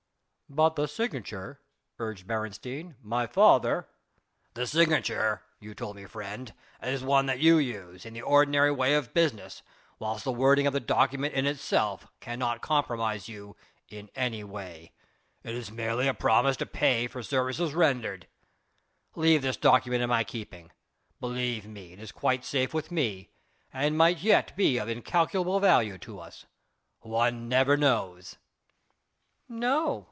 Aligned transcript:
"But... 0.53 0.75
the 0.75 0.85
signature..." 0.89 1.61
urged 1.97 2.27
Beresteyn, 2.27 2.95
"my 3.01 3.25
father...." 3.25 3.87
"The 4.53 4.67
signature, 4.67 5.43
you 5.61 5.73
told 5.73 5.95
me, 5.95 6.03
friend, 6.07 6.53
is 6.83 7.05
one 7.05 7.27
that 7.27 7.39
you 7.39 7.57
use 7.57 8.05
in 8.05 8.13
the 8.13 8.21
ordinary 8.21 8.69
way 8.69 8.93
of 8.95 9.13
business 9.13 9.61
whilst 9.97 10.25
the 10.25 10.31
wording 10.33 10.67
of 10.67 10.73
the 10.73 10.81
document 10.81 11.35
in 11.35 11.45
itself 11.47 12.05
cannot 12.19 12.59
compromise 12.61 13.29
you 13.29 13.55
in 13.87 14.09
any 14.13 14.43
way; 14.43 14.91
it 15.41 15.55
is 15.55 15.71
merely 15.71 16.09
a 16.09 16.13
promise 16.13 16.57
to 16.57 16.65
pay 16.65 17.07
for 17.07 17.23
services 17.23 17.73
rendered. 17.73 18.27
Leave 19.15 19.43
this 19.43 19.55
document 19.55 20.03
in 20.03 20.09
my 20.09 20.25
keeping; 20.25 20.73
believe 21.21 21.65
me, 21.65 21.93
it 21.93 21.99
is 22.01 22.11
quite 22.11 22.43
safe 22.43 22.73
with 22.73 22.91
me 22.91 23.29
and 23.71 23.97
might 23.97 24.17
yet 24.17 24.53
be 24.57 24.77
of 24.77 24.89
incalculable 24.89 25.61
value 25.61 25.97
to 25.99 26.19
us. 26.19 26.45
One 26.99 27.47
never 27.47 27.77
knows." 27.77 28.35
"No! 29.47 29.99